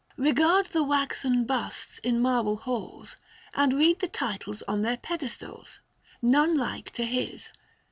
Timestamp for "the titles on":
3.99-4.81